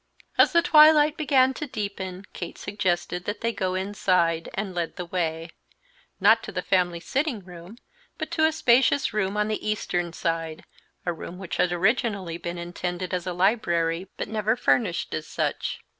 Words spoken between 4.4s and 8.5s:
and led the way, not to the family sitting room, but to